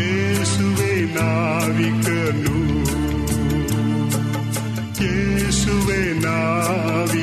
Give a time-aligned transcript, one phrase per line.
[0.00, 2.56] ಯೇಸುವೆ ನಾವಿಕನು
[5.00, 7.19] ಯೇಸುವೆ ನಾವಿಕನು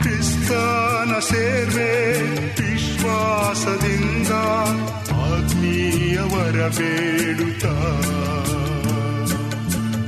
[0.00, 2.22] ಕ್ರಿಸ್ತನ ಸೇವೆ
[2.62, 4.28] ವಿಶ್ವಾಸದಿಂದ
[5.12, 7.64] ಆತ್ಮೀಯವರ ಬೇಡುತ್ತ.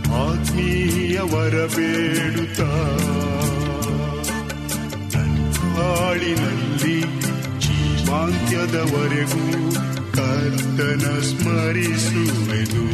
[0.08, 2.60] ಆತ್ಮೀಯವರ ಬೇಡುತ್ತ.
[5.76, 7.00] ಹಾಳಿನಲ್ಲಿ
[7.60, 9.72] ಜೀವಾಂತ್ಯದವರೆಗೂ
[10.12, 12.86] ಕರ್ತನ ಸ್ಮರಿಸುವೆನು.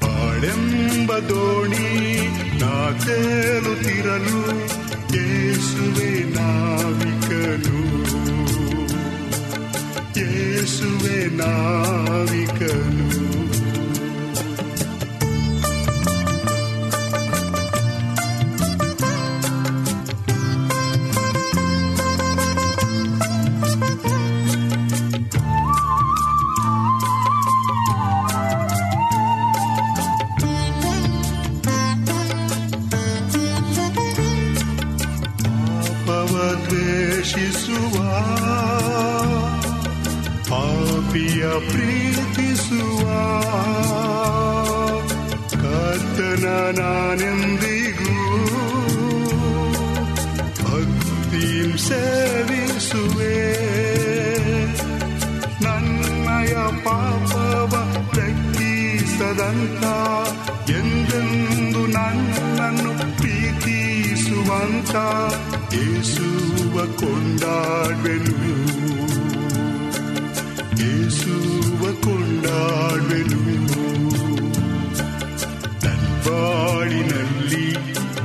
[0.00, 2.08] ಬಾಳೆಂಬ ದೋಣಿ
[2.60, 2.72] ನಾ
[3.04, 4.40] ತೇಲುತ್ತಿರಲು
[5.16, 7.80] ಯೇಸುವೆ ನಾವಿಕನು
[10.18, 13.08] ಯೇಸುವೆ ನಾವಿಕನು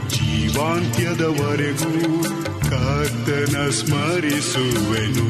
[0.09, 2.23] ಜೀವಾಂತ್ಯದವರೆಗೂ
[2.69, 5.29] ಕರ್ತನ ಸ್ಮರಿಸುವೆನು.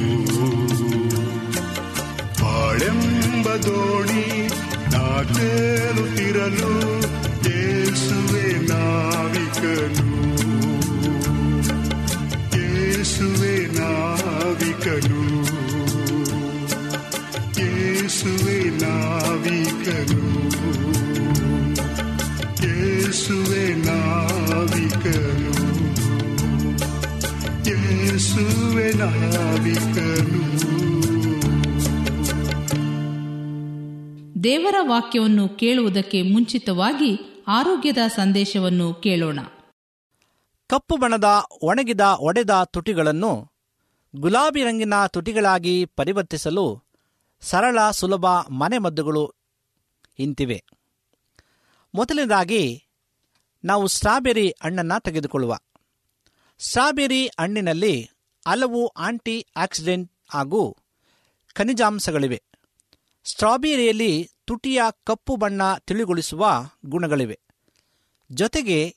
[2.41, 4.49] ಬಾಳೆಂಬ ದೋಣಿ
[4.91, 7.01] ನಾ ತೇಲುತ್ತಿರಲು
[7.49, 10.32] ಯೇಸುವೆ ನಾವಿಕನು.
[13.23, 15.33] ಯೇಸುವೆ ನಾವಿಕನು.
[17.59, 20.43] ಯೇಸುವೆ ನಾವಿಕನು.
[22.67, 25.03] ಯೇಸುವೆ ನಾವಿಕನು.
[27.69, 30.43] ಯೇಸುವೆ ನಾವಿಕನು.
[34.43, 39.39] ದೇವರ ವಾಕ್ಯವನ್ನು ಕೇಳುವುದಕ್ಕೆ ಮುಂಚಿತವಾಗಿ ಆರೋಗ್ಯದ ಸಂದೇಶವನ್ನು ಕೇಳೋಣ.
[40.67, 43.51] ಕಪ್ಪು ಬಣ್ಣದ ಒಣಗಿದ, ಒಡೆದ ತುಟಿಗಳನ್ನು
[44.15, 46.83] ಗುಲಾಬಿ ರಂಗಿನ ತುಟಿಗಳಾಗಿ ಪರಿವರ್ತಿಸಲು
[47.41, 49.33] ಸರಳ, ಸುಲಭ ಮನೆಮದ್ದುಗಳು
[50.19, 50.63] ಇಂತಿವೆ.
[51.95, 52.87] ಮೊದಲನೇದಾಗಿ,
[53.65, 55.57] ನಾವು ಸ್ಟ್ರಾಬೆರಿ ಹಣ್ಣನ್ನು ತೆಗೆದುಕೊಳ್ಳುವ.
[56.59, 58.09] ಸ್ಟ್ರಾಬೆರಿ ಹಣ್ಣಿನಲ್ಲಿ
[58.47, 60.77] ಹಲವು ಆಂಟಿ ಆಕ್ಸಿಡೆಂಟ್ ಹಾಗೂ
[61.53, 62.43] ಖನಿಜಾಂಶಗಳಿವೆ.
[63.25, 66.47] ಸ್ಟ್ರಾಬೆರಿಯಲ್ಲಿ ತುಟಿಯ ಕಪ್ಪು ಬಣ್ಣ ತಿಳಿಗೊಳಿಸುವ
[66.85, 67.39] ಗುಣಗಳಿವೆ.
[68.31, 68.95] ಜೊತೆಗೆ,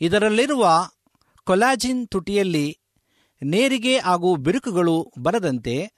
[0.00, 0.90] ಇದರಲ್ಲಿರುವ
[1.48, 2.78] ಕೊಲಾಜಿನ್ ತುಟಿಯಲ್ಲಿ
[3.42, 5.92] ನೇರಿಗೆ ಹಾಗೂ ಬಿರುಕುಗಳು ಬರದಂತೆ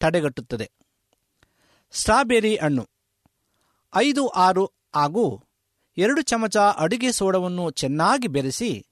[0.00, 0.70] ತಡೆಗಟ್ಟುತ್ತದೆ.
[1.90, 2.88] ಸ್ಟ್ರಾಬೆರಿ ಹಣ್ಣು
[3.96, 5.44] ಐದು, ಆರು ಹಾಗೂ
[5.96, 8.86] ಎರಡು ಚಮಚ ಅಡುಗೆ ಸೋಡವನ್ನು ಚೆನ್ನಾಗಿ ಬೆರೆಸಿ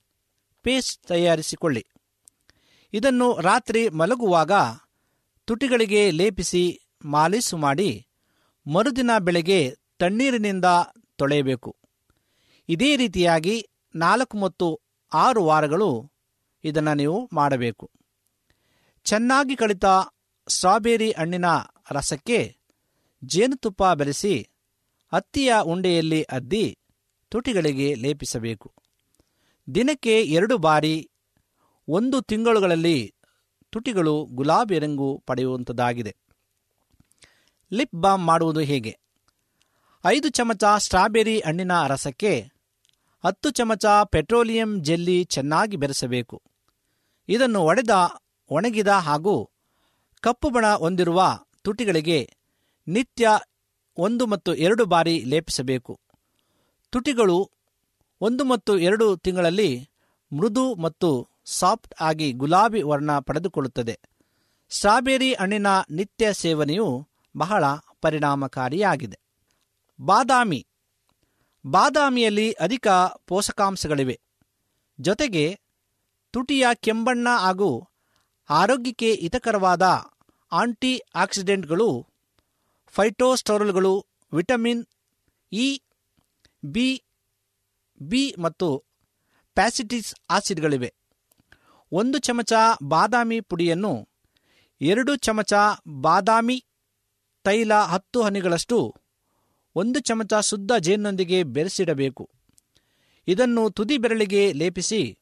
[0.62, 1.86] ಪೇಸ್ಟ್ ತಯಾರಿಸಿಕೊಳ್ಳಿ.
[2.92, 4.52] ಇದನ್ನು ರಾತ್ರಿ ಮಲಗುವಾಗ
[5.44, 8.06] ತುಟಿಗಳಿಗೆ ಲೇಪಿಸಿ ಮಾಲೀಸು ಮಾಡಿ
[8.66, 10.64] ಮರುದಿನ ಬೆಳಗ್ಗೆ ತಣ್ಣೀರಿನಿಂದ
[11.16, 11.76] ತೊಳೆಯಬೇಕು.
[12.68, 16.12] ಇದೇ ರೀತಿಯಾಗಿ ನಾಲ್ಕು ಮತ್ತು ಆರು ವಾರಗಳು
[16.64, 17.90] ಇದನ್ನು ನೀವು ಮಾಡಬೇಕು.
[19.04, 19.84] ಚೆನ್ನಾಗಿ ಕಳಿತ
[20.48, 21.44] ಸ್ಟ್ರಾಬೆರಿ ಹಣ್ಣಿನ
[21.90, 22.56] ರಸಕ್ಕೆ
[23.24, 24.48] ಜೇನುತುಪ್ಪ ಬೆರೆಸಿ
[25.12, 26.78] ಹತ್ತಿಯ ಉಂಡೆಯಲ್ಲಿ ಅದ್ದಿ
[27.28, 28.72] ತುಟಿಗಳಿಗೆ ಲೇಪಿಸಬೇಕು.
[29.74, 31.10] ದಿನಕ್ಕೆ ಎರಡು ಬಾರಿ
[31.88, 33.14] ಒಂದು ತಿಂಗಳುಗಳಲ್ಲಿ
[33.70, 36.16] ತುಟಿಗಳು ಗುಲಾಬಿ ರಂಗು ಪಡೆಯುವಂಥದ್ದಾಗಿದೆ
[37.72, 38.98] ಲಿಪ್ ಬಾಮ್ ಮಾಡುವುದು ಹೇಗೆ?
[40.04, 42.53] ಐದು ಚಮಚ ಸ್ಟ್ರಾಬೆರಿ ಹಣ್ಣಿನ ರಸಕ್ಕೆ
[43.26, 46.42] ಹತ್ತು ಚಮಚ ಪೆಟ್ರೋಲಿಯಂ ಜೆಲ್ಲಿ ಚೆನ್ನಾಗಿ ಬೆರೆಸಬೇಕು.
[47.28, 47.90] ಇದನ್ನು ಒಡೆದ,
[48.50, 49.50] ಒಣಗಿದ ಹಾಗೂ
[50.20, 52.36] ಕಪ್ಪು ಬಣ ಹೊಂದಿರುವ ತುಟಿಗಳಿಗೆ
[52.88, 53.28] ನಿತ್ಯ
[53.98, 56.00] ಒಂದು ಮತ್ತು ಎರಡು ಬಾರಿ ಲೇಪಿಸಬೇಕು.
[56.90, 57.50] ತುಟಿಗಳು
[58.20, 59.88] ಒಂದು ಮತ್ತು ಎರಡು ತಿಂಗಳಲ್ಲಿ
[60.32, 64.00] ಮೃದು ಮತ್ತು ಸಾಫ್ಟ್ ಆಗಿ ಗುಲಾಬಿ ವರ್ಣ ಪಡೆದುಕೊಳ್ಳುತ್ತದೆ.
[64.70, 67.64] ಸ್ಟ್ರಾಬೆರಿ ಹಣ್ಣಿನ ನಿತ್ಯ ಸೇವನೆಯು ಬಹಳ
[68.00, 69.18] ಪರಿಣಾಮಕಾರಿಯಾಗಿದೆ.
[70.00, 70.66] ಬಾದಾಮಿ
[71.66, 72.88] ಬಾದಾಮಿಯಲ್ಲಿ ಅಧಿಕ
[73.26, 74.20] ಪೋಷಕಾಂಶಗಳಿವೆ.
[75.00, 75.60] ಜೊತೆಗೆ
[76.30, 77.88] ತುಟಿಯ ಕೆಂಬಣ್ಣ ಹಾಗೂ
[78.50, 79.82] ಆರೋಗ್ಯಕ್ಕೆ ಹಿತಕರವಾದ
[80.52, 82.06] ಆಂಟಿ ಆಕ್ಸಿಡೆಂಟ್ಗಳು
[82.88, 84.86] ಫೈಟೋಸ್ಟೋರಲ್ಗಳು, ವಿಟಮಿನ್
[85.52, 85.82] ಇ,
[86.64, 87.02] ಬಿ
[88.02, 88.84] ಬಿ ಮತ್ತು
[89.54, 90.94] ಪ್ಯಾಸಿಟಿಸ್ ಆಸಿಡ್ಗಳಿವೆ.
[91.92, 92.52] ಒಂದು ಚಮಚ
[92.82, 94.08] ಬಾದಾಮಿ ಪುಡಿಯನ್ನು
[94.80, 95.52] ಎರಡು ಚಮಚ
[96.00, 96.64] ಬಾದಾಮಿ
[97.44, 99.03] ತೈಲ ಹತ್ತು ಹನಿಗಳಷ್ಟು
[99.76, 102.30] ಒಂದು ಚಮಚ ಶುದ್ಧ ಜೇನಿನೊಂದಿಗೆ ಬೆರೆಸಿಡಬೇಕು.
[103.28, 105.18] ಇದನ್ನು ತುದಿ ಬೆರಳಿಗೆ ಲೇಪಿಸಿ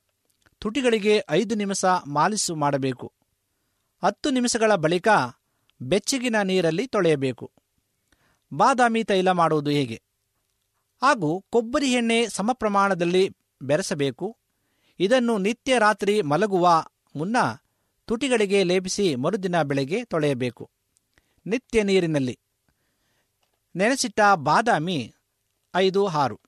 [0.59, 3.13] ತುಟಿಗಳಿಗೆ ಐದು ನಿಮಿಷ ಮಾಲಿಸು ಮಾಡಬೇಕು.
[4.05, 5.09] ಹತ್ತು ನಿಮಿಷಗಳ ಬಳಿಕ
[5.83, 7.53] ಬೆಚ್ಚಗಿನ ನೀರಲ್ಲಿ ತೊಳೆಯಬೇಕು.
[8.53, 10.03] ಬಾದಾಮಿ ತೈಲ ಮಾಡುವುದು ಹೇಗೆ?
[11.03, 13.31] ಹಾಗೂ ಕೊಬ್ಬರಿ ಎಣ್ಣೆ ಸಮ ಪ್ರಮಾಣದಲ್ಲಿ
[13.63, 14.37] ಬೆರೆಸಬೇಕು.
[15.01, 17.37] ಇದನ್ನು ನಿತ್ಯ ರಾತ್ರಿ ಮಲಗುವ ಮುನ್ನ
[18.05, 20.71] ತುಟಿಗಳಿಗೆ ಲೇಪಿಸಿ ಮರುದಿನ ಬೆಳಗ್ಗೆ ತೊಳೆಯಬೇಕು.
[21.47, 22.39] ನಿತ್ಯ ನೀರಿನಲ್ಲಿ.
[23.77, 25.15] ನೆನೆಸಿಟ್ಟ ಬಾದಾಮಿ
[25.75, 26.41] ಐದು ಆರು.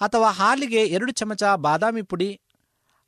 [0.00, 2.40] ಅಥವಾ ಹಾಲಿಗೆ ಎರಡು ಚಮಚ ಬಾದಾಮಿ ಪುಡಿ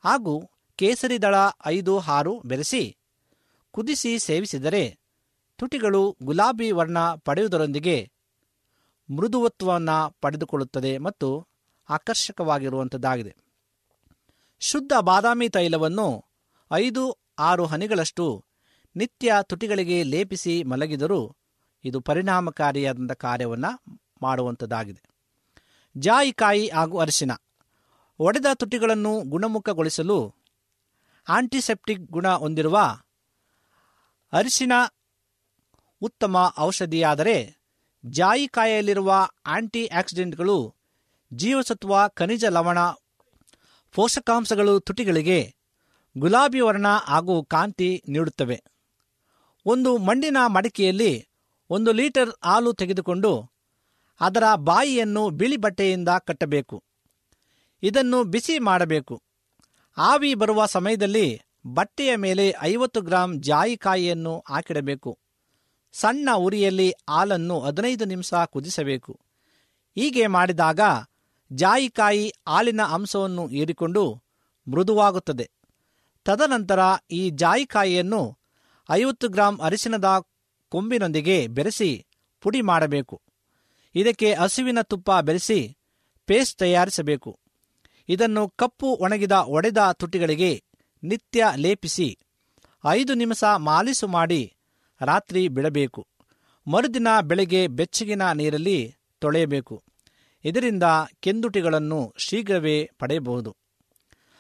[0.05, 1.35] ಹಾಗೂ ಕೇಸರಿ ದಳ
[1.67, 2.97] ಐದು ಆರು ಬೆರೆಸಿ
[3.71, 4.99] ಕುದಿಸಿ ಸೇವಿಸಿದರೆ
[5.57, 8.13] ತುಟಿಗಳು ಗುಲಾಬಿ ವರ್ಣ ಪಡೆಯುವುದರೊಂದಿಗೆ
[9.17, 11.49] ಮೃದುವತ್ವವನ್ನು ಪಡೆದುಕೊಳ್ಳುತ್ತದೆ ಮತ್ತು
[11.89, 13.37] ಆಕರ್ಷಕವಾಗಿರುವಂಥದ್ದಾಗಿದೆ.
[14.61, 16.25] ಶುದ್ಧ ಬಾದಾಮಿ ತೈಲವನ್ನು
[16.73, 18.45] ಐದು ಆರು ಹನಿಗಳಷ್ಟು
[18.97, 21.37] ನಿತ್ಯ ತುಟಿಗಳಿಗೆ ಲೇಪಿಸಿ ಮಲಗಿದರೂ
[21.85, 23.83] ಇದು ಪರಿಣಾಮಕಾರಿಯಾದಂಥ ಕಾರ್ಯವನ್ನು
[24.23, 25.03] ಮಾಡುವಂಥದ್ದಾಗಿದೆ.
[25.97, 27.31] ಜಾಯಿಕಾಯಿ ಹಾಗೂ ಅರಿಶಿನ.
[28.19, 30.35] ಒಡೆದ ತುಟಿಗಳನ್ನು ಗುಣಮುಖಗೊಳಿಸಲು
[31.29, 32.79] ಆಂಟಿಸೆಪ್ಟಿಕ್ ಗುಣ ಹೊಂದಿರುವ
[34.33, 34.73] ಅರಿಶಿನ
[36.03, 37.59] ಉತ್ತಮ ಔಷಧಿಯಾದರೆ
[38.05, 40.75] ಜಾಯಿಕಾಯಿಯಲ್ಲಿರುವ ಆಂಟಿ ಆಕ್ಸಿಡೆಂಟ್ಗಳು
[41.33, 42.79] ಜೀವಸತ್ವ, ಖನಿಜ ಲವಣ,
[43.93, 45.55] ಪೋಷಕಾಂಶಗಳು ತುಟಿಗಳಿಗೆ
[46.19, 48.65] ಗುಲಾಬಿ ವರ್ಣ ಹಾಗೂ ಕಾಂತಿ ನೀಡುತ್ತವೆ.
[49.67, 51.30] ಒಂದು ಮಣ್ಣಿನ ಮಡಿಕೆಯಲ್ಲಿ
[51.71, 53.51] ಒಂದು ಲೀಟರ್ ಹಾಲು ತೆಗೆದುಕೊಂಡು
[54.21, 56.85] ಅದರ ಬಾಯಿಯನ್ನು ಬಿಳಿ ಬಟ್ಟೆಯಿಂದ ಕಟ್ಟಬೇಕು.
[57.83, 59.23] ಇದನ್ನು ಬಿಸಿ ಮಾಡಬೇಕು.
[59.99, 65.19] ಆವಿ ಬರುವ ಸಮಯದಲ್ಲಿ ಬಟ್ಟೆಯ ಮೇಲೆ ಐವತ್ತು ಗ್ರಾಂ ಜಾಯಿಕಾಯಿಯನ್ನು ಹಾಕಿಡಬೇಕು.
[65.93, 69.21] ಸಣ್ಣ ಉರಿಯಲ್ಲಿ ಹಾಲನ್ನು ಹದಿನೈದು ನಿಮಿಷ ಕುದಿಸಬೇಕು.
[69.95, 70.81] ಹೀಗೆ ಮಾಡಿದಾಗ
[71.53, 74.23] ಜಾಯಿಕಾಯಿ ಹಾಲಿನ ಅಂಶವನ್ನು ಹೀರಿಕೊಂಡು
[74.71, 75.51] ಮೃದುವಾಗುತ್ತದೆ.
[76.25, 76.79] ತದನಂತರ
[77.11, 78.39] ಈ ಜಾಯಿಕಾಯಿಯನ್ನು
[78.91, 80.27] ಐವತ್ತು ಗ್ರಾಂ ಅರಿಶಿನದ
[80.71, 82.07] ಕೊಂಬಿನೊಂದಿಗೆ ಬೆರೆಸಿ
[82.41, 83.23] ಪುಡಿ ಮಾಡಬೇಕು.
[83.95, 85.77] ಇದಕ್ಕೆ ಹಸುವಿನ ತುಪ್ಪ ಬೆರೆಸಿ
[86.27, 87.39] ಪೇಸ್ಟ್ ತಯಾರಿಸಬೇಕು.
[88.09, 90.65] ಇದನ್ನು ಕಪ್ಪು ಒಣಗಿದ ಒಡೆದ ತುಟಿಗಳಿಗೆ
[91.03, 92.19] ನಿತ್ಯ ಲೇಪಿಸಿ
[92.91, 94.43] ಐದು ನಿಮಿಷ ಮಾಲಿಸು ಮಾಡಿ
[95.01, 96.07] ರಾತ್ರಿ ಬಿಡಬೇಕು.
[96.67, 99.83] ಮರುದಿನ ಬೆಳಗ್ಗೆ ಬೆಚ್ಚಗಿನ ನೀರಲ್ಲಿ ತೊಳೆಯಬೇಕು.
[100.45, 100.83] ಇದರಿಂದ
[101.21, 103.57] ಕೆಂದುಟಿಗಳನ್ನು ಶೀಘ್ರವೇ ಪಡೆಯಬಹುದು.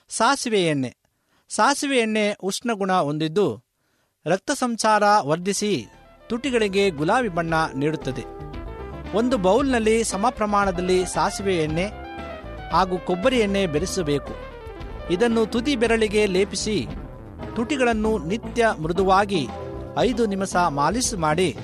[0.08, 0.96] ಸಾಸಿವೆ ಎಣ್ಣೆ.
[1.48, 3.46] ಸಾಸಿವೆ ಎಣ್ಣೆ ಉಷ್ಣಗುಣ ಹೊಂದಿದ್ದು
[4.26, 5.86] ರಕ್ತ ಸಂಚಾರ ವರ್ಧಿಸಿ
[6.30, 8.24] ತುಟಿಗಳಿಗೆ ಗುಲಾಬಿ ಬಣ್ಣ ನೀಡುತ್ತದೆ.
[9.16, 11.86] ಒಂದು ಬೌಲ್ನಲ್ಲಿ ಸಮ ಪ್ರಮಾಣದಲ್ಲಿ ಸಾಸಿವೆ ಎಣ್ಣೆ
[12.72, 14.34] ಹಾಗೂ ಕೊಬ್ಬರಿ ಎಣ್ಣೆ ಬೆರೆಸಬೇಕು.
[15.10, 16.86] ಇದನ್ನು ತುದಿ ಬೆರಳಿಗೆ ಲೇಪಿಸಿ
[17.56, 19.48] ತುಟಿಗಳನ್ನು ನಿತ್ಯ ಮೃದುವಾಗಿ
[19.98, 21.56] ಐದು ನಿಮಿಷ ಮಾಲಿಶ್ ಮಾಡಿ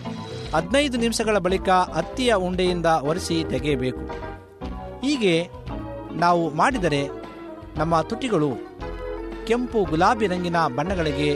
[0.55, 4.05] ಹದಿನೈದು ನಿಮಿಷಗಳ ಬಳಿಕ ಹತ್ತಿಯ ಉಂಡೆಯಿಂದ ಒರೆಸಿ ತೆಗೆಯಬೇಕು.
[5.07, 5.49] ಹೀಗೆ
[6.13, 7.03] ನಾವು ಮಾಡಿದರೆ
[7.77, 8.51] ನಮ್ಮ ತುಟಿಗಳು
[9.47, 11.31] ಕೆಂಪು ಗುಲಾಬಿ ರಂಗಿನ ಬಣ್ಣಗಳಿಗೆ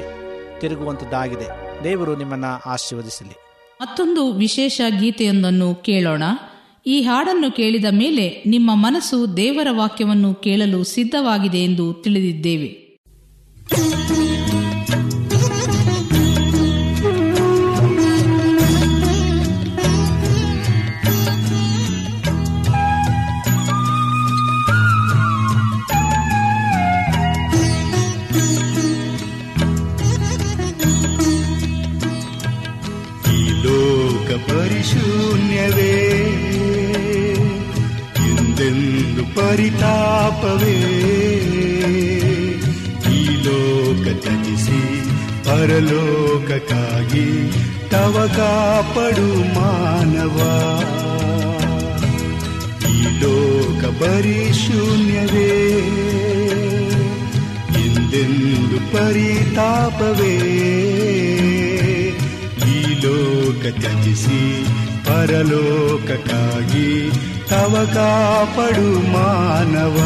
[0.61, 3.35] ತಿರುಗುವಂಥದ್ದಾಗಿದೆ ದೇವರು ನಿಮ್ಮನ್ನ ಆಶೀರ್ವದಿಸಲಿ.
[3.81, 6.23] ಮತ್ತೊಂದು ವಿಶೇಷ ಗೀತೆಯೊಂದನ್ನು ಕೇಳೋಣ.
[6.87, 12.91] ಈ ಹಾಡನ್ನು ಕೇಳಿದ ಮೇಲೆ ನಿಮ್ಮ ಮನಸ್ಸು ದೇವರ ವಾಕ್ಯವನ್ನು ಕೇಳಲು ಸಿದ್ಧವಾಗಿದೆ ಎಂದು ತಿಳಿದಿದ್ದೇವೆ.
[68.41, 69.97] ಕಾಪಡು ಮಾನವ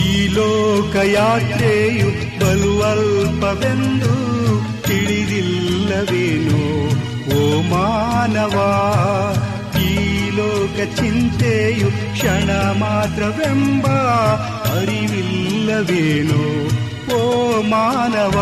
[0.00, 2.08] ಈ ಲೋಕ ಯಾತ್ರೆಯು
[2.40, 4.14] ಬಲುವಲ್ಪವೆಂದು
[4.88, 6.62] ತಿಳಿದಿಲ್ಲವೇನೋ
[7.34, 7.40] ಓ
[7.70, 8.56] ಮಾನವ
[9.84, 9.92] ಈ
[10.30, 12.50] ಲೋಕ ಚಿಂತೆಯು ಕ್ಷಣ
[12.82, 13.86] ಮಾತ್ರವೆಂಬ
[15.60, 16.44] ಅರಿವಿಲ್ಲವೇನೋ
[17.16, 17.18] ಓ
[17.62, 18.36] ಮಾನವ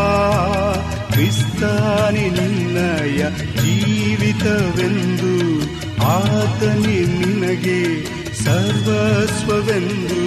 [1.11, 3.21] ಕ್ರಿಸ್ತಾನಿನ್ನಯ
[3.63, 5.33] ಜೀವಿತವೆಂದು
[6.03, 10.21] ಆತನಿ ನಿನಗೆ ಸರ್ವಸ್ವವೆಂದು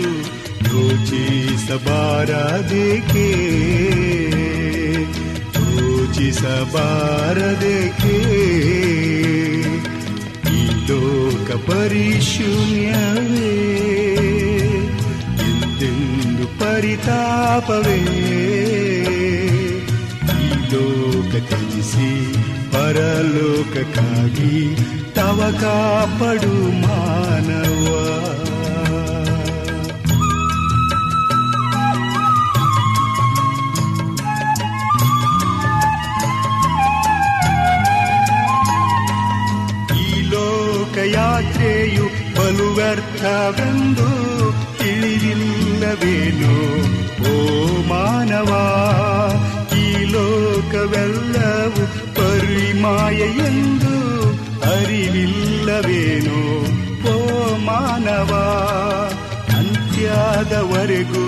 [0.67, 3.27] ಯೋಚಿಸಬಾರದೇಕೆ?
[5.55, 8.17] ಯೋಚಿಸಬಾರದೇಕೆ?
[10.53, 13.57] ಈ ಲೋಕ ಪರಿಶೂನ್ಯವೇ?
[16.61, 17.99] ಪರಿತಾಪವೇ.
[20.33, 20.35] ಈ
[20.73, 22.09] ಲೋಕ ತ್ಯಜಿಸಿ
[22.71, 24.55] ಪರಲೋಕಕ್ಕಾಗಿ
[25.13, 27.87] ತವ ಕಾಪಡು ಮಾನವ.
[39.97, 44.40] ಈ ಲೋಕ ಯಾತ್ರೆಯು ಬಲು ವ್ಯರ್ಥವೆಂದು
[45.81, 46.55] ತಿಳಿದಿಲ್ಲವೇನೋ
[47.27, 47.29] ಓ
[47.81, 48.51] ಮಾನವ,
[49.75, 51.83] ಈ ಲೋಕವೆಲ್ಲವೂ
[52.13, 53.95] ಪರಿಮಾಯ ಎಂದು
[54.73, 56.41] ಅರಿವಿಲ್ಲವೇನು?
[57.09, 57.11] ಓ
[57.59, 58.31] ಮಾನವ,
[59.49, 61.27] ಅಂತ್ಯದವರೆಗೂ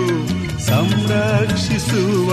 [0.58, 2.30] ಸಂರಕ್ಷಿಸುವ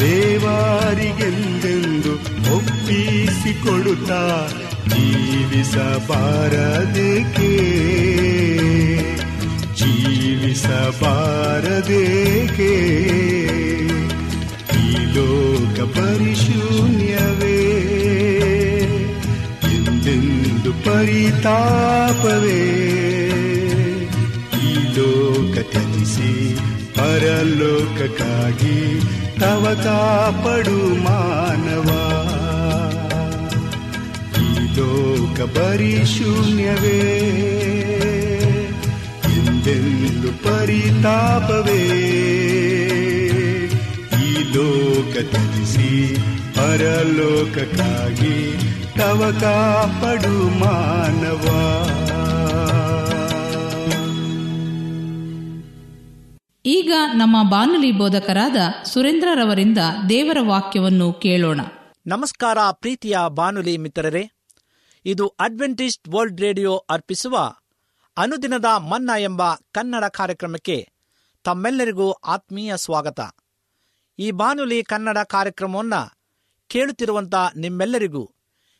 [0.00, 2.12] ದೇವಾರಿಗೆಂದೆಂದು
[2.56, 4.22] ಒಪ್ಪಿಸಿಕೊಡುತ್ತಾ
[4.88, 7.52] ಜೀವಿಸಬಾರದೇಕೆ?
[9.92, 12.74] ಜೀವಿಸಬಾರದೇಕೆ?
[14.78, 17.82] ಈ ಲೋಕ ಪರಿಶೂನ್ಯವೇ?
[19.74, 22.88] ಎಂದೆಂದು ಪರಿತಾಪವೇ?
[24.62, 26.58] ಈ ಲೋಕ ತ್ಯಜಿಸಿ
[26.94, 29.00] ಪರಲೋಕಕ್ಕಾಗಿ
[29.40, 31.88] ತವ ಕಾಪಡು ಮಾನವ.
[34.40, 37.18] ಈ ಲೋಕ ಪರಿಶೂನ್ಯವೇ?
[40.32, 42.08] ಪರಿತಾಪವೇ.
[44.22, 46.16] ಈ ಲೋಕ ತ್ಯಜಿಸಿ
[46.56, 48.58] ಪರಲೋಕಕ್ಕಾಗಿ
[48.96, 51.48] ತವ ಕಾಪಡು ಮಾನವ.
[56.66, 61.60] ಈಗ ನಮ್ಮ ಬಾನುಲಿ ಬೋಧಕರಾದ ಸುರೇಂದ್ರರವರಿಂದ ದೇವರ ವಾಕ್ಯವನ್ನು ಕೇಳೋಣ.
[62.06, 64.30] ನಮಸ್ಕಾರ ಪ್ರೀತಿಯ ಬಾನುಲಿ ಮಿತ್ರರೇ.
[65.06, 67.54] ಇದು ಅಡ್ವೆಂಟಿಸ್ಟ್ ವರ್ಲ್ಡ್ ರೇಡಿಯೋ ಅರ್ಪಿಸುವ
[68.16, 70.92] ಅನುದಿನದ ಮನ್ನ ಎಂಬ ಕನ್ನಡ ಕಾರ್ಯಕ್ರಮಕ್ಕೆ
[71.44, 73.20] ತಮ್ಮೆಲ್ಲರಿಗೂ ಆತ್ಮೀಯ ಸ್ವಾಗತ.
[74.18, 76.18] ಈ ಬಾನುಲಿ ಕನ್ನಡ ಕಾರ್ಯಕ್ರಮವನ್ನು
[76.68, 78.32] ಕೇಳುತ್ತಿರುವಂಥ ನಿಮ್ಮೆಲ್ಲರಿಗೂ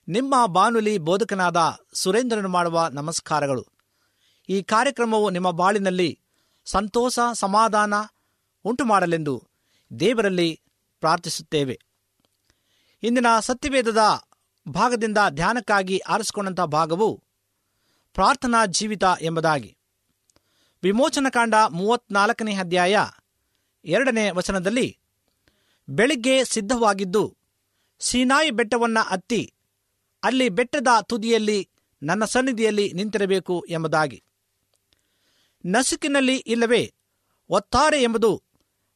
[0.09, 1.57] ನಿಮ್ಮ ಬಾನುಲಿ ಬೋಧಕನಾದ
[1.95, 3.67] ಸುರೇಂದ್ರನು ಮಾಡುವ ನಮಸ್ಕಾರಗಳು.
[4.49, 6.21] ಈ ಕಾರ್ಯಕ್ರಮವು ನಿಮ್ಮ ಬಾಳಿನಲ್ಲಿ
[6.65, 7.95] ಸಂತೋಷ, ಸಮಾಧಾನ
[8.65, 9.49] ಉಂಟು ಮಾಡಲೆಂದು
[10.01, 10.61] ದೇವರಲ್ಲಿ
[11.01, 11.81] ಪ್ರಾರ್ಥಿಸುತ್ತೇವೆ.
[13.03, 13.99] ಇಂದಿನ ಸತ್ಯವೇದದ
[14.69, 17.23] ಭಾಗದಿಂದ ಧ್ಯಾನಕ್ಕಾಗಿ ಆರಿಸಿಕೊಂಡಂಥ ಭಾಗವು
[18.15, 19.77] ಪ್ರಾರ್ಥನಾ ಜೀವಿತ ಎಂಬುದಾಗಿ.
[20.83, 22.97] ವಿಮೋಚನಕಾಂಡ ಮೂವತ್ನಾಲ್ಕನೇ ಅಧ್ಯಾಯ
[23.85, 24.99] ಎರಡನೇ ವಚನದಲ್ಲಿ,
[25.89, 27.37] ಬೆಳಿಗ್ಗೆ ಸಿದ್ಧವಾಗಿದ್ದು,
[27.99, 29.55] ಸೀನಾಯಿ ಬೆಟ್ಟವನ್ನು ಹತ್ತಿ
[30.25, 31.69] ಅಲ್ಲಿ ಬೆಟ್ಟದ ತುದಿಯಲ್ಲಿ,
[32.03, 34.23] ನನ್ನ ಸನ್ನಿಧಿಯಲ್ಲಿ ನಿಂತಿರಬೇಕು ಎಂಬುದಾಗಿ.
[35.67, 36.95] ನಸುಕಿನಲ್ಲಿ ಇಲ್ಲವೇ,
[37.49, 38.43] ಒತ್ತಾರೆ ಎಂಬುದು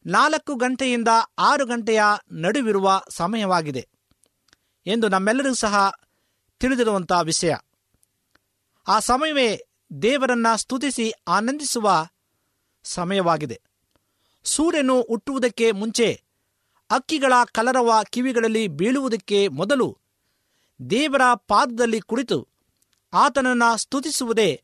[0.06, 1.08] ನಾಲ್ಕು ಗಂಟೆಯಿಂದ
[1.38, 3.88] ಆರು ಗಂಟೆಯ ನಡುವಿರುವ ಸಮಯವಾಗಿದೆ
[4.86, 6.00] ಎಂದು ನಮ್ಮೆಲ್ಲರಿಗೂ ಸಹ
[6.58, 7.54] ತಿಳಿದಿರುವಂಥ ವಿಷಯ.
[8.88, 9.62] ಆ ಸಮಯವೇ
[10.02, 12.06] ದೇವರನ್ನ ಸ್ತುತಿಸಿ ಆನಂದಿಸುವ
[12.84, 13.60] ಸಮಯವಾಗಿದೆ.
[14.44, 16.22] ಸೂರ್ಯನು ಹುಟ್ಟುವುದಕ್ಕೆ ಮುಂಚೆ
[16.90, 19.98] ಅಕ್ಕಿಗಳ ಕಲರವ ಕಿವಿಗಳಲ್ಲಿ ಬೀಳುವುದಕ್ಕೆ ಮೊದಲು
[20.90, 22.48] ದೇವರ ಪಾದದಲ್ಲಿ ಕುಳಿತು
[23.12, 24.62] ಆತನನ್ನು ಸ್ತುತಿಸುವುದೇ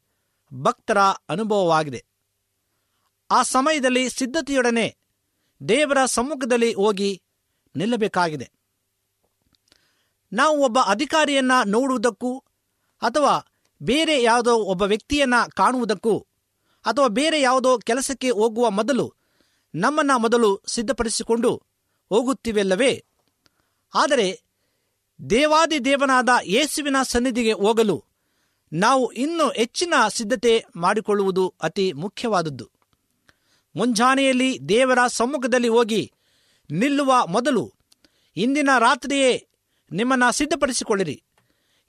[0.54, 2.04] ಭಕ್ತರ ಅನುಭವವಾಗಿದೆ.
[3.30, 4.96] ಆ ಸಮಯದಲ್ಲಿ ಸಿದ್ಧತೆಯೊಡನೆ
[5.68, 7.22] ದೇವರ ಸಮ್ಮುಖದಲ್ಲಿ ಹೋಗಿ
[7.76, 8.50] ನಿಲ್ಲಬೇಕಾಗಿದೆ.
[10.32, 12.38] ನಾವು ಒಬ್ಬ ಅಧಿಕಾರಿಯನ್ನ ನೋಡುವುದಕ್ಕೂ
[13.02, 13.51] ಅಥವಾ
[13.82, 16.26] ಬೇರೆ ಯಾವುದೋ ಒಬ್ಬ ವ್ಯಕ್ತಿಯನ್ನ ಕಾಣುವುದಕ್ಕೂ
[16.84, 19.14] ಅಥವಾ ಬೇರೆ ಯಾವುದೋ ಕೆಲಸಕ್ಕೆ ಹೋಗುವ ಮೊದಲು
[19.74, 21.62] ನಮ್ಮನ್ನ ಮೊದಲು ಸಿದ್ಧಪಡಿಸಿಕೊಂಡು
[22.08, 23.04] ಹೋಗುತ್ತಿವೆಲ್ಲವೇ?
[23.94, 24.42] ಆದರೆ
[25.30, 28.04] ದೇವಾದಿ ದೇವನಾದ ಯೇಸುವಿನ ಸನ್ನಿಧಿಗೆ ಹೋಗಲು
[28.72, 32.70] ನಾವು ಇನ್ನೂ ಹೆಚ್ಚಿನ ಸಿದ್ಧತೆ ಮಾಡಿಕೊಳ್ಳುವುದು ಅತಿ ಮುಖ್ಯವಾದದ್ದು.
[33.76, 36.12] ಮುಂಜಾನೆಯಲ್ಲಿ ದೇವರ ಸಮ್ಮುಖದಲ್ಲಿ ಹೋಗಿ
[36.70, 37.74] ನಿಲ್ಲುವ ಮೊದಲು
[38.36, 39.48] ಇಂದಿನ ರಾತ್ರಿಯೇ
[39.92, 41.22] ನಿಮ್ಮನ್ನು ಸಿದ್ಧಪಡಿಸಿಕೊಳ್ಳಿರಿ.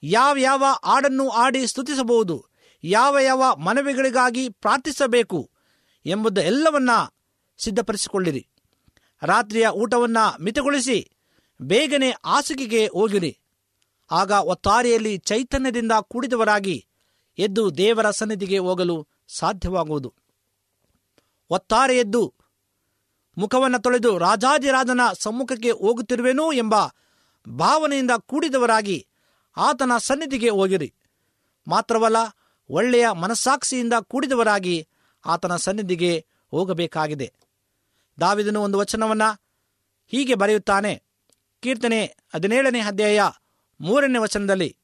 [0.04, 2.46] ಯಾವ ಯಾವ ಹಾಡನ್ನು ಆಡಿ ಸ್ತುತಿಸಬಹುದು,
[2.84, 5.50] ಯಾವ ಯಾವ ಮನವಿಗಳಿಗಾಗಿ ಪ್ರಾರ್ಥಿಸಬೇಕು
[6.06, 6.90] ಎಂಬುದು ಎಲ್ಲವನ್ನ
[7.58, 8.48] ಸಿದ್ಧಪಡಿಸಿಕೊಳ್ಳಿರಿ.
[9.22, 11.10] ರಾತ್ರಿಯ ಊಟವನ್ನು ಮಿತಗೊಳಿಸಿ
[11.62, 13.38] ಬೇಗನೆ ಹಾಸಿಗೆಗೆ ಹೋಗಿರಿ.
[14.10, 16.86] ಆಗ ಒತ್ತಾರೆಯಲ್ಲಿ ಚೈತನ್ಯದಿಂದ ಕೂಡಿದವರಾಗಿ
[17.38, 20.14] ಎದ್ದು ದೇವರ ಸನ್ನಿಧಿಗೆ ಹೋಗಲು ಸಾಧ್ಯವಾಗುವುದು.
[21.50, 22.34] ಒತ್ತಾರೆ ಎದ್ದು
[23.38, 26.74] ಮುಖವನ್ನು ತೊಳೆದು ರಾಜಾದಿರಾಜನ ಸಮ್ಮುಖಕ್ಕೆ ಹೋಗುತ್ತಿರುವೆನೋ ಎಂಬ
[27.48, 29.06] ಭಾವನೆಯಿಂದ ಕೂಡಿದವರಾಗಿ
[29.56, 30.94] ಆತನ ಸನ್ನಿಧಿಗೆ ಹೋಗಿರಿ.
[31.68, 32.16] ಮಾತ್ರವಲ್ಲ,
[32.70, 34.88] ಒಳ್ಳೆಯ ಮನಸ್ಸಾಕ್ಷಿಯಿಂದ ಕೂಡಿದವರಾಗಿ
[35.26, 37.32] ಆತನ ಸನ್ನಿಧಿಗೆ ಹೋಗಬೇಕಾಗಿದೆ.
[38.20, 39.40] ದಾವಿದನು ಒಂದು ವಚನವನ್ನು
[40.06, 41.02] ಹೀಗೆ ಬರೆಯುತ್ತಾನೆ.
[41.60, 43.20] ಕೀರ್ತನೆ ಹದಿನೇಳನೇ ಅಧ್ಯಾಯ
[43.80, 44.76] ಮೂರನೇ ವಚನದಲ್ಲಿ,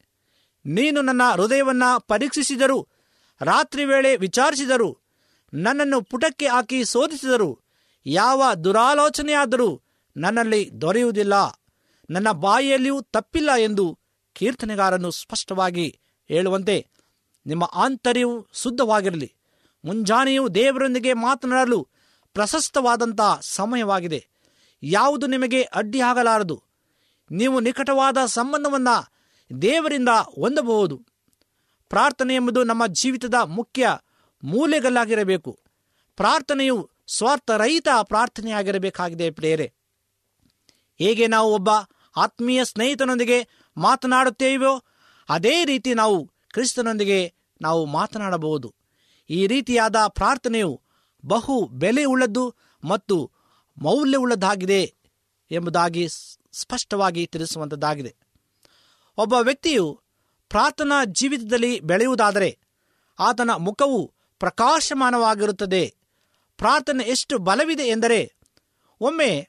[0.67, 2.89] ನೀನು ನನ್ನ ಹೃದಯವನ್ನ ಪರೀಕ್ಷಿಸಿದರು,
[3.41, 4.99] ರಾತ್ರಿ ವೇಳೆ ವಿಚಾರಿಸಿದರು,
[5.55, 7.61] ನನ್ನನ್ನು ಪುಟಕ್ಕೆ ಹಾಕಿ ಶೋಧಿಸಿದರು,
[8.07, 9.83] ಯಾವ ದುರಾಲೋಚನೆಯಾದರೂ
[10.17, 11.33] ನನ್ನಲ್ಲಿ ದೊರೆಯುವುದಿಲ್ಲ.
[12.11, 14.00] ನನ್ನ ಬಾಯಿಯಲ್ಲಿಯೂ ತಪ್ಪಿಲ್ಲ ಎಂದು
[14.35, 16.89] ಕೀರ್ತನೆಗಾರನು ಸ್ಪಷ್ಟವಾಗಿ ಹೇಳುವಂತೆ,
[17.47, 19.35] ನಿಮ್ಮ ಆಂತರ್ಯವು ಶುದ್ಧವಾಗಿರಲಿ.
[19.85, 21.89] ಮುಂಜಾನೆಯು ದೇವರೊಂದಿಗೆ ಮಾತನಾಡಲು
[22.35, 24.27] ಪ್ರಶಸ್ತವಾದಂಥ ಸಮಯವಾಗಿದೆ.
[24.83, 26.63] ಯಾವುದು ನಿಮಗೆ ಅಡ್ಡಿಯಾಗಲಾರದು?
[27.31, 29.13] ನೀವು ನಿಕಟವಾದ ಸಂಬಂಧವನ್ನು
[29.63, 31.07] ದೇವರಿಂದ ಹೊಂದಬಹುದು.
[31.89, 33.99] ಪ್ರಾರ್ಥನೆ ಎಂಬುದು ನಮ್ಮ ಜೀವಿತದ ಮುಖ್ಯ
[34.45, 35.61] ಮೂಲೆಗಲ್ಲಾಗಿರಬೇಕು.
[36.17, 39.73] ಪ್ರಾರ್ಥನೆಯು ಸ್ವಾರ್ಥರಹಿತ ಪ್ರಾರ್ಥನೆಯಾಗಿರಬೇಕಾಗಿದೆ ಪ್ರೇರೆ
[40.99, 41.69] ಹೇಗೆ ನಾವು ಒಬ್ಬ
[42.17, 44.85] ಆತ್ಮೀಯ ಸ್ನೇಹಿತನೊಂದಿಗೆ ಮಾತನಾಡುತ್ತೇವೆಯೋ?
[45.29, 48.75] ಅದೇ ರೀತಿ ನಾವು ಕ್ರಿಸ್ತನೊಂದಿಗೆ ನಾವು ಮಾತನಾಡಬಹುದು.
[49.31, 50.81] ಈ ರೀತಿಯಾದ ಪ್ರಾರ್ಥನೆಯು
[51.27, 52.55] ಬಹು ಬೆಲೆ ಉಳ್ಳದ್ದು
[52.85, 53.31] ಮತ್ತು
[53.83, 54.95] ಮೌಲ್ಯವುಳ್ಳದ್ದಾಗಿದೆ
[55.51, 56.09] ಎಂಬುದಾಗಿ
[56.53, 58.17] ಸ್ಪಷ್ಟವಾಗಿ ತಿಳಿಸುವಂಥದ್ದಾಗಿದೆ
[59.17, 60.01] ಒಬ್ಬ ವ್ಯಕ್ತಿಯು
[60.49, 62.59] ಪ್ರಾರ್ಥನಾ ಜೀವಿತದಲ್ಲಿ ಬೆಳೆಯುವುದಾದರೆ
[63.19, 65.95] ಆತನ ಮುಖವು ಪ್ರಕಾಶಮಾನವಾಗಿರುತ್ತದೆ.
[66.57, 68.35] ಪ್ರಾರ್ಥನೆ ಎಷ್ಟು ಬಲವಿದೆ ಎಂದರೆ
[69.01, 69.49] ಒಮ್ಮೆ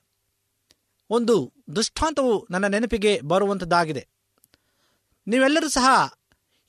[1.09, 4.07] ಒಂದು ದೃಷ್ಟಾಂತವು ನನ್ನ ನೆನಪಿಗೆ ಬರುವಂಥದ್ದಾಗಿದೆ
[5.27, 6.13] ನೀವೆಲ್ಲರೂ ಸಹ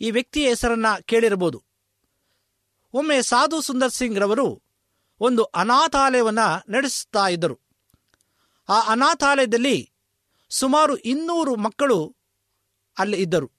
[0.01, 1.65] ಈ ವ್ಯಕ್ತಿಯ ಹೆಸರನ್ನ ಕೇಳಿರಬಹುದು.
[2.93, 4.63] ಒಮ್ಮೆ ಸಾಧು ಸುಂದರ್ ಸಿಂಗ್ ರವರು
[5.21, 7.61] ಒಂದು ಅನಾಥಾಲಯವನ್ನು ನಡೆಸುತ್ತಾ ಇದ್ದರು.
[8.69, 9.93] ಆ ಅನಾಥಾಲಯದಲ್ಲಿ
[10.51, 12.17] ಸುಮಾರು ಇನ್ನೂರು ಮಕ್ಕಳು
[12.99, 13.51] ಅಲ್ಲಿ ಇದ್ದರು.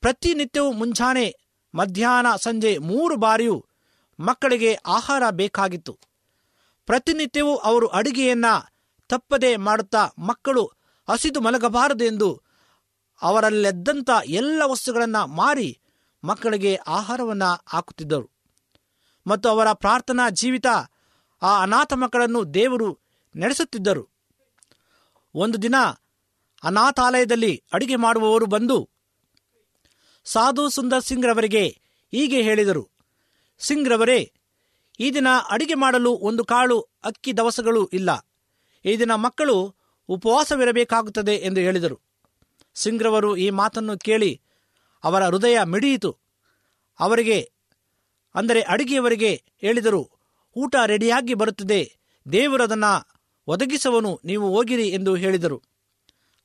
[0.00, 1.36] ಪ್ರತಿನಿತ್ಯವೂ ಮುಂಜಾನೆ
[1.74, 3.66] ಮಧ್ಯಾಹ್ನ ಸಂಜೆ ಮೂರು ಬಾರಿಯೂ
[4.20, 5.98] ಮಕ್ಕಳಿಗೆ ಆಹಾರ ಬೇಕಾಗಿತ್ತು.
[6.86, 8.44] ಪ್ರತಿನಿತ್ಯವೂ ಅವರು ಅಡುಗೆಯನ್ನ
[9.12, 10.64] ತಪ್ಪದೆ ಮಾಡುತ್ತಾ ಮಕ್ಕಳು
[11.10, 12.28] ಹಸಿದು ಮಲಗಬಾರದು ಎಂದು
[13.22, 15.70] ಅವರಲ್ಲೆದ್ದಂಥ ಎಲ್ಲ ವಸ್ತುಗಳನ್ನು ಮಾರಿ
[16.24, 18.28] ಮಕ್ಕಳಿಗೆ ಆಹಾರವನ್ನು ಹಾಕುತ್ತಿದ್ದರು.
[19.26, 20.66] ಮತ್ತು ಅವರ ಪ್ರಾರ್ಥನಾ ಜೀವಿತ
[21.42, 22.88] ಆ ಅನಾಥ ಮಕ್ಕಳನ್ನು ದೇವರು
[23.36, 24.04] ನಡೆಸುತ್ತಿದ್ದರು.
[25.34, 25.74] ಒಂದು ದಿನ
[26.64, 28.78] ಅನಾಥಾಲಯದಲ್ಲಿ ಅಡಿಗೆ ಮಾಡುವವರು ಬಂದು
[30.24, 31.64] ಸಾಧು ಸುಂದರ್ ಸಿಂಗ್ ರವರಿಗೆ
[32.12, 32.84] ಹೀಗೆ ಹೇಳಿದರು.
[33.58, 34.32] ಸಿಂಗ್ ರವರೇ,
[35.00, 38.10] ಈ ದಿನ ಅಡಿಗೆ ಮಾಡಲು ಒಂದು ಕಾಳು ಅಕ್ಕಿ ದವಸಗಳು ಇಲ್ಲ.
[38.84, 39.74] ಈ ದಿನ ಮಕ್ಕಳು
[40.08, 42.00] ಉಪವಾಸವಿರಬೇಕಾಗುತ್ತದೆ ಎಂದು ಹೇಳಿದರು.
[42.74, 44.40] ಸಿಂಗ್ರವರು ಈ ಮಾತನ್ನು ಕೇಳಿ
[45.04, 46.16] ಅವರ ಹೃದಯ ಮಿಡಿಯಿತು.
[47.00, 47.52] ಅವರಿಗೆ,
[48.34, 50.10] ಅಂದರೆ ಅಡಿಗೆಯವರಿಗೆ ಹೇಳಿದರು,
[50.56, 51.96] ಊಟ ರೆಡಿಯಾಗಿ ಬರುತ್ತದೆ,
[52.32, 55.62] ದೇವರು ಅದನ್ನು ಒದಗಿಸುವನು ನೀವು ಹೋಗಿರಿ ಎಂದು ಹೇಳಿದರು.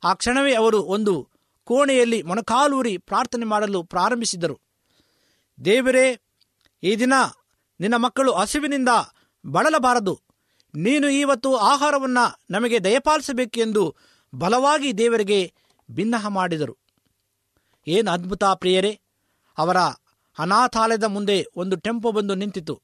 [0.04, 1.30] ಆ ಕ್ಷಣವೇ ಅವರು ಒಂದು
[1.64, 4.60] ಕೋಣೆಯಲ್ಲಿ ಮೊಣಕಾಲೂರಿ ಪ್ರಾರ್ಥನೆ ಮಾಡಲು ಪ್ರಾರಂಭಿಸಿದರು.
[5.66, 6.20] ದೇವರೇ,
[6.84, 7.14] ಈ ದಿನ
[7.80, 8.90] ನಿನ್ನ ಮಕ್ಕಳು ಹಸಿವಿನಿಂದ
[9.46, 10.27] ಬಳಲಬಾರದು.
[10.78, 13.96] ನೀನು ಇವತ್ತು ಆಹಾರವನ್ನು ನಮಗೆ ದಯಪಾಲಿಸಬೇಕೆಂದು
[14.36, 15.54] ಬಲವಾಗಿ ದೇವರಿಗೆ
[15.92, 16.78] ಭಿನ್ನಹ ಮಾಡಿದರು.
[17.88, 19.00] ಏನು ಅದ್ಭುತ ಪ್ರಿಯರೇ,
[19.58, 19.78] ಅವರ
[20.40, 22.82] ಅನಾಥಾಲಯದ ಮುಂದೆ ಒಂದು ಟೆಂಪೋ ಬಂದು ನಿಂತಿತು.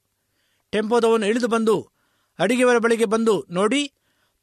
[0.70, 1.90] ಟೆಂಪೋದವನು ಇಳಿದು ಬಂದು
[2.40, 3.92] ಅಡಿಗೆವರ ಬಳಿಗೆ ಬಂದು ನೋಡಿ,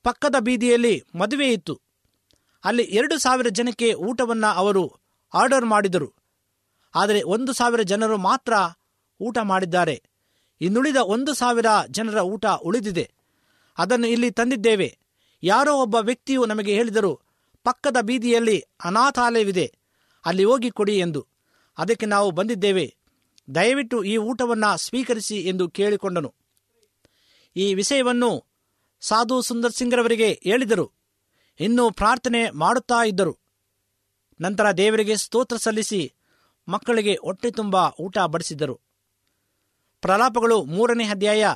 [0.02, 1.80] ಪಕ್ಕದ ಬೀದಿಯಲ್ಲಿ ಮದುವೆ ಇತ್ತು.
[2.64, 4.96] ಅಲ್ಲಿ ಎರಡು ಸಾವಿರ ಜನಕ್ಕೆ ಊಟವನ್ನು ಅವರು
[5.34, 6.14] ಆರ್ಡರ್ ಮಾಡಿದರು.
[6.94, 8.52] ಆದರೆ ಒಂದು ಸಾವಿರ ಜನರು ಮಾತ್ರ
[9.20, 10.02] ಊಟ ಮಾಡಿದ್ದಾರೆ.
[10.60, 13.19] ಇನ್ನುಳಿದ ಒಂದು ಸಾವಿರ ಜನರ ಊಟ ಉಳಿದಿದೆ.
[13.78, 14.98] ಅದನ್ನು ಇಲ್ಲಿ ತಂದಿದ್ದೇವೆ.
[15.42, 17.20] ಯಾರೋ ಒಬ್ಬ ವ್ಯಕ್ತಿಯು ನಮಗೆ ಹೇಳಿದರು,
[17.64, 19.74] ಪಕ್ಕದ ಬೀದಿಯಲ್ಲಿ ಅನಾಥಾಲಯವಿದೆ,
[20.24, 21.26] ಅಲ್ಲಿ ಹೋಗಿ ಕೊಡಿ ಎಂದು.
[21.78, 22.94] ಅದಕ್ಕೆ ನಾವು ಬಂದಿದ್ದೇವೆ.
[23.54, 26.34] ದಯವಿಟ್ಟು ಈ ಊಟವನ್ನು ಸ್ವೀಕರಿಸಿ ಎಂದು ಕೇಳಿಕೊಂಡನು.
[27.56, 28.44] ಈ ವಿಷಯವನ್ನು
[29.00, 30.92] ಸಾಧು ಸುಂದರ್ ಸಿಂಗ್ರವರಿಗೆ ಹೇಳಿದರು.
[31.60, 33.38] ಇನ್ನೂ ಪ್ರಾರ್ಥನೆ ಮಾಡುತ್ತಾ ಇದ್ದರು.
[34.40, 36.12] ನಂತರ ದೇವರಿಗೆ ಸ್ತೋತ್ರ ಸಲ್ಲಿಸಿ
[36.68, 38.80] ಮಕ್ಕಳಿಗೆ ಹೊಟ್ಟೆ ತುಂಬ ಊಟ ಬಡಿಸಿದರು.
[40.00, 41.46] ಪ್ರಲಾಪಗಳು ಮೂರನೇ ಅಧ್ಯಾಯ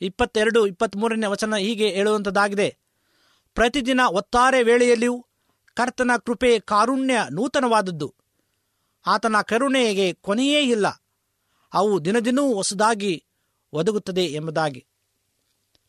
[0.00, 2.76] ಇಪ್ಪತ್ತೆರಡು ಇಪ್ಪತ್ತ್ಮೂರನೇ ವಚನ ಹೀಗೆ ಹೇಳುವಂಥದ್ದಾಗಿದೆ
[3.54, 5.26] ಪ್ರತಿದಿನ ಒತ್ತಾರೆ ವೇಳೆಯಲ್ಲಿಯೂ
[5.74, 8.14] ಕರ್ತನ ಕೃಪೆ ಕಾರುಣ್ಯ ನೂತನವಾದದ್ದು.
[9.06, 10.86] ಆತನ ಕರುಣೆಗೆ ಕೊನೆಯೇ ಇಲ್ಲ.
[11.72, 13.24] ಅವು ದಿನದಿನೂ ಹೊಸದಾಗಿ
[13.72, 14.86] ಒದಗುತ್ತದೆ ಎಂಬುದಾಗಿ.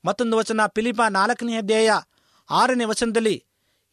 [0.06, 1.92] ಮತ್ತೊಂದು ವಚನ ಪಿಲಿಪ ನಾಲ್ಕನೇ ಅಧ್ಯಾಯ
[2.50, 3.46] ಆರನೇ ವಚನದಲ್ಲಿ,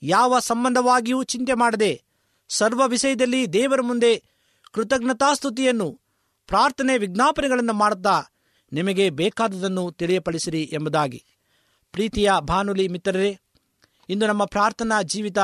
[0.02, 2.04] ಯಾವ ಸಂಬಂಧವಾಗಿಯೂ ಚಿಂತೆ ಮಾಡದೆ
[2.48, 4.22] ಸರ್ವ ವಿಷಯದಲ್ಲಿ ದೇವರ ಮುಂದೆ
[4.72, 6.00] ಕೃತಜ್ಞತಾಸ್ತುತಿಯನ್ನು
[6.46, 8.22] ಪ್ರಾರ್ಥನೆ ವಿಜ್ಞಾಪನೆಗಳನ್ನು ಮಾಡುತ್ತಾ
[8.72, 11.24] ನಿಮಗೆ ಬೇಕಾದುದನ್ನು ತಿಳಿಯಪಡಿಸಿರಿ ಎಂಬುದಾಗಿ.
[11.92, 13.38] ಪ್ರೀತಿಯ ಭಾನುಲಿ ಮಿತ್ರರೇ,
[14.08, 15.38] ಇಂದು ನಮ್ಮ ಪ್ರಾರ್ಥನಾ ಜೀವಿತ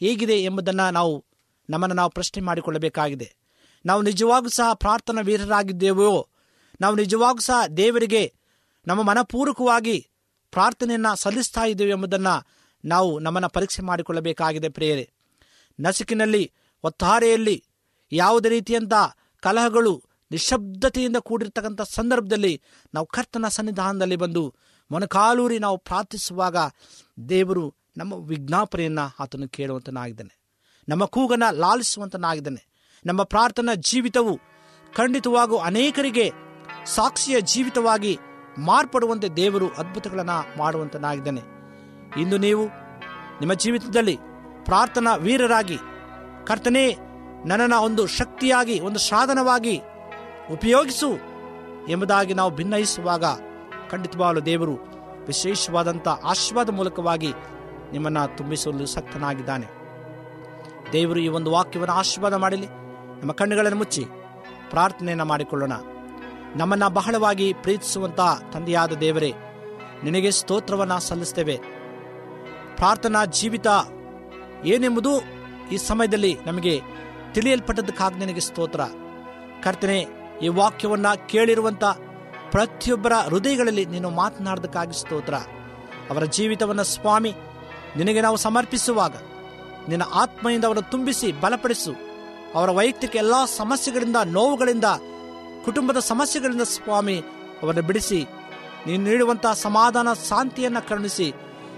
[0.00, 1.24] ಹೇಗಿದೆ ಎಂಬುದನ್ನು ನಾವು,
[1.70, 3.36] ನಮ್ಮನ್ನು ನಾವು ಪ್ರಶ್ನೆ ಮಾಡಿಕೊಳ್ಳಬೇಕಾಗಿದೆ.
[3.86, 6.28] ನಾವು ನಿಜವಾಗೂ ಸಹ ಪ್ರಾರ್ಥನಾ ವೀರರಾಗಿದ್ದೇವೆಯೋ,
[6.80, 8.34] ನಾವು ನಿಜವಾಗೂ ಸಹ ದೇವರಿಗೆ
[8.86, 10.08] ನಮ್ಮ ಮನಪೂರ್ವಕವಾಗಿ
[10.50, 12.46] ಪ್ರಾರ್ಥನೆಯನ್ನು ಸಲ್ಲಿಸ್ತಾ ಇದ್ದೇವೆ ಎಂಬುದನ್ನು
[12.84, 15.10] ನಾವು ನಮ್ಮನ್ನು ಪರೀಕ್ಷೆ ಮಾಡಿಕೊಳ್ಳಬೇಕಾಗಿದೆ ಪ್ರೇರೆ
[15.80, 16.52] ನಸುಕಿನಲ್ಲಿ,
[16.82, 17.64] ಒತ್ತಾರೆಯಲ್ಲಿ
[18.12, 18.92] ಯಾವುದೇ ರೀತಿಯಂಥ
[19.40, 22.62] ಕಲಹಗಳು ನಿಶಬ್ದತೆಯಿಂದ ಕೂಡಿರ್ತಕ್ಕಂಥ ಸಂದರ್ಭದಲ್ಲಿ
[22.94, 24.54] ನಾವು ಕರ್ತನ ಸನ್ನಿಧಾನದಲ್ಲಿ ಬಂದು
[24.90, 26.56] ಮೊನಕಾಲೂರಿ ನಾವು ಪ್ರಾರ್ಥಿಸುವಾಗ
[27.28, 30.40] ದೇವರು ನಮ್ಮ ವಿಜ್ಞಾಪನೆಯನ್ನು ಆತನು ಕೇಳುವಂತನಾಗಿದ್ದಾನೆ.
[30.88, 32.66] ನಮ್ಮ ಕೂಗನ್ನು ಲಾಲಿಸುವಂತನಾಗಿದ್ದಾನೆ.
[33.06, 34.40] ನಮ್ಮ ಪ್ರಾರ್ಥನಾ ಜೀವಿತವು
[34.94, 36.32] ಖಂಡಿತವಾಗೂ ಅನೇಕರಿಗೆ
[36.86, 38.18] ಸಾಕ್ಷಿಯ ಜೀವಿತವಾಗಿ
[38.58, 41.40] ಮಾರ್ಪಡುವಂತೆ ದೇವರು ಅದ್ಭುತಗಳನ್ನು ಮಾಡುವಂತನಾಗಿದ್ದಾನೆ.
[42.20, 42.66] ಇಂದು ನೀವು
[43.40, 44.16] ನಿಮ್ಮ ಜೀವಿತದಲ್ಲಿ
[44.64, 45.78] ಪ್ರಾರ್ಥನಾ ವೀರರಾಗಿ
[46.46, 46.96] ಕರ್ತನೇ
[47.46, 49.80] ನನ್ನನ್ನು ಒಂದು ಶಕ್ತಿಯಾಗಿ, ಒಂದು ಸಾಧನವಾಗಿ
[50.50, 51.08] ಉಪಯೋಗಿಸು
[51.88, 53.24] ಎಂಬುದಾಗಿ ನಾವು ಭಿನ್ನಯಿಸುವಾಗ
[53.90, 54.78] ಖಂಡಿತವಾಗಲು ದೇವರು
[55.26, 57.32] ವಿಶೇಷವಾದಂಥ ಆಶೀರ್ವಾದ ಮೂಲಕವಾಗಿ
[57.92, 59.66] ನಿಮ್ಮನ್ನು ತುಂಬಿಸಲು ಸಕ್ತನಾಗಿದ್ದಾನೆ.
[60.92, 62.66] ದೇವರು ಈ ಒಂದು ವಾಕ್ಯವನ್ನು ಆಶೀರ್ವಾದ ಮಾಡಲಿ.
[63.20, 64.04] ನಮ್ಮ ಕಣ್ಣುಗಳನ್ನು ಮುಚ್ಚಿ
[64.70, 65.72] ಪ್ರಾರ್ಥನೆಯನ್ನು ಮಾಡಿಕೊಳ್ಳೋಣ.
[66.56, 68.20] ನಮ್ಮನ್ನು ಬಹಳವಾಗಿ ಪ್ರೀತಿಸುವಂಥ
[68.52, 69.34] ತಂದೆಯಾದ ದೇವರೇ,
[70.04, 71.56] ನಿನಗೆ ಸ್ತೋತ್ರವನ್ನು ಸಲ್ಲಿಸ್ತೇವೆ.
[72.76, 73.66] ಪ್ರಾರ್ಥನಾ ಜೀವಿತ
[74.64, 75.10] ಏನೆಂಬುದು
[75.72, 76.80] ಈ ಸಮಯದಲ್ಲಿ ನಮಗೆ
[77.32, 78.80] ತಿಳಿಯಲ್ಪಟ್ಟದಕ್ಕಾಗಿ ನಿನಗೆ ಸ್ತೋತ್ರ.
[79.62, 81.84] ಕರ್ತನೆ ಈ ವಾಕ್ಯವನ್ನು ಕೇಳಿರುವಂಥ
[82.50, 85.34] ಪ್ರತಿಯೊಬ್ಬರ ಹೃದಯಗಳಲ್ಲಿ ನೀನು ಮಾತನಾಡೋದಕ್ಕಾಗಿ ಸ್ತೋತ್ರ.
[86.10, 87.32] ಅವರ ಜೀವಿತವನ್ನು ಸ್ವಾಮಿ,
[87.96, 89.14] ನಿನಗೆ ನಾವು ಸಮರ್ಪಿಸುವಾಗ
[89.88, 91.92] ನಿನ್ನ ಆತ್ಮೆಯಿಂದ ಅವರನ್ನು ತುಂಬಿಸಿ ಬಲಪಡಿಸು.
[92.54, 94.88] ಅವರ ವೈಯಕ್ತಿಕ ಎಲ್ಲ ಸಮಸ್ಯೆಗಳಿಂದ, ನೋವುಗಳಿಂದ,
[95.64, 97.16] ಕುಟುಂಬದ ಸಮಸ್ಯೆಗಳಿಂದ ಸ್ವಾಮಿ
[97.62, 98.20] ಅವರನ್ನು ಬಿಡಿಸಿ,
[98.86, 101.28] ನೀನು ನೀಡುವಂಥ ಸಮಾಧಾನ, ಶಾಂತಿಯನ್ನು ಕರುಣಿಸಿ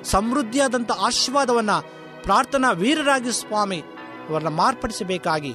[0.05, 1.77] ಸಮೃದ್ಧಿಯಾದಂಥ ಆಶೀರ್ವಾದವನ್ನು
[2.23, 3.81] ಪ್ರಾರ್ಥನಾ ವೀರರಾಗಿ ಸ್ವಾಮಿ
[4.29, 5.53] ಅವರನ್ನು ಮಾರ್ಪಡಿಸಬೇಕಾಗಿ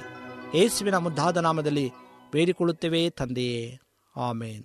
[0.54, 1.86] ಯೇಸುವಿನ ಮುದ್ದಾದ ನಾಮದಲ್ಲಿ
[2.32, 3.80] ಬೇಡಿಕೊಳ್ಳುತ್ತೇವೆ ತಂದೆಯೇ.
[4.16, 4.64] ಆಮೇನ್.